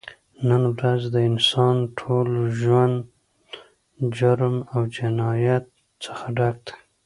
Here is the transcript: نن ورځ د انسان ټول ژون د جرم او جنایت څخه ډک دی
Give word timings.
نن 0.49 0.63
ورځ 0.73 1.01
د 1.13 1.15
انسان 1.29 1.75
ټول 1.99 2.29
ژون 2.59 2.91
د 3.97 3.99
جرم 4.17 4.55
او 4.73 4.81
جنایت 4.95 5.65
څخه 6.03 6.25
ډک 6.37 6.57
دی 6.65 6.73